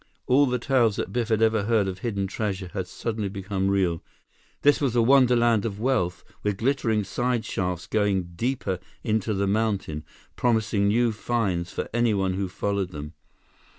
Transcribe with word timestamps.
All 0.25 0.47
the 0.47 0.57
tales 0.57 0.95
that 0.95 1.13
Biff 1.13 1.29
had 1.29 1.43
ever 1.43 1.65
heard 1.65 1.87
of 1.87 1.99
hidden 1.99 2.25
treasure 2.25 2.71
had 2.73 2.87
suddenly 2.87 3.29
become 3.29 3.67
real. 3.69 4.01
This 4.63 4.81
was 4.81 4.95
a 4.95 5.01
wonderland 5.03 5.63
of 5.63 5.79
wealth, 5.79 6.23
with 6.41 6.57
glittering 6.57 7.03
side 7.03 7.45
shafts 7.45 7.85
going 7.85 8.31
deeper 8.35 8.79
into 9.03 9.35
the 9.35 9.45
mountain, 9.45 10.03
promising 10.35 10.87
new 10.87 11.11
finds 11.11 11.71
for 11.71 11.87
anyone 11.93 12.33
who 12.33 12.49
followed 12.49 12.89
them. 12.89 13.13